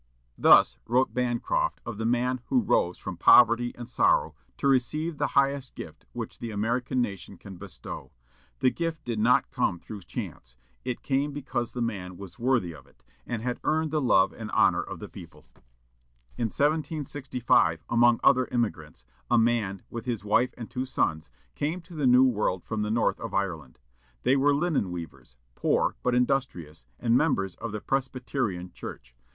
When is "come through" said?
9.51-10.01